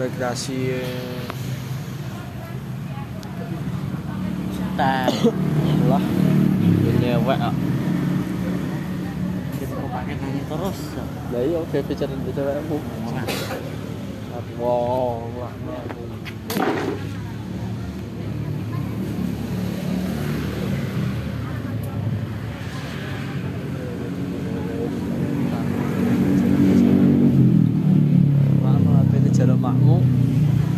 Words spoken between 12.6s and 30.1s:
aku Wah. wow bapakmu